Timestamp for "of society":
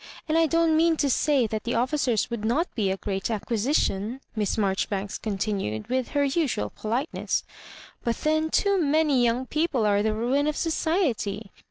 10.47-11.51